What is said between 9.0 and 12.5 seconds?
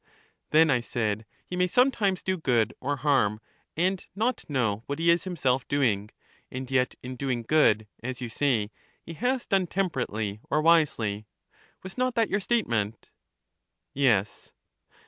he has done temperately or wisely. Was not that your